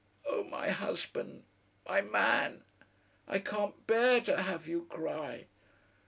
[0.25, 0.43] Oh!
[0.45, 1.43] my Husband!
[1.87, 2.63] My Man!
[3.27, 5.45] I can't bear to have you cry!"